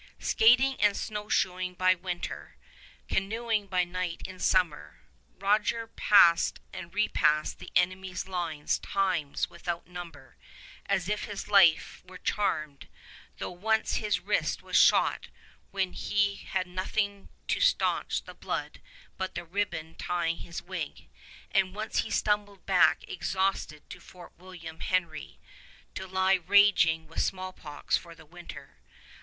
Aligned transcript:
Skating 0.17 0.77
and 0.81 0.97
snowshoeing 0.97 1.75
by 1.75 1.93
winter, 1.93 2.55
canoeing 3.07 3.67
by 3.67 3.83
night 3.83 4.23
in 4.27 4.39
summer, 4.39 4.99
Rogers 5.37 5.91
passed 5.95 6.59
and 6.73 6.91
repassed 6.91 7.59
the 7.59 7.71
enemy's 7.75 8.27
lines 8.27 8.79
times 8.79 9.47
without 9.47 9.85
number, 9.85 10.37
as 10.87 11.07
if 11.07 11.25
his 11.25 11.47
life 11.49 12.01
were 12.03 12.17
charmed, 12.17 12.87
though 13.37 13.51
once 13.51 13.97
his 13.97 14.21
wrist 14.21 14.63
was 14.63 14.75
shot 14.75 15.27
when 15.69 15.93
he 15.93 16.37
had 16.37 16.65
nothing 16.65 17.29
to 17.49 17.59
stanch 17.59 18.23
the 18.23 18.33
blood 18.33 18.81
but 19.19 19.35
the 19.35 19.45
ribbon 19.45 19.93
tying 19.93 20.37
his 20.37 20.63
wig, 20.63 21.05
and 21.51 21.75
once 21.75 21.99
he 21.99 22.09
stumbled 22.09 22.65
back 22.65 23.07
exhausted 23.07 23.87
to 23.91 23.99
Fort 23.99 24.33
William 24.39 24.79
Henry, 24.79 25.37
to 25.93 26.07
lie 26.07 26.33
raging 26.33 27.07
with 27.07 27.19
smallpox 27.21 27.97
for 27.97 28.15
the 28.15 28.25
winter. 28.25 28.77